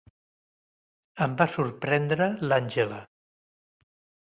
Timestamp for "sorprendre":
1.57-2.31